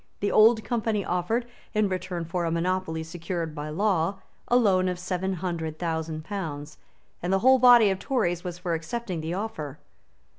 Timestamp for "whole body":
7.45-7.91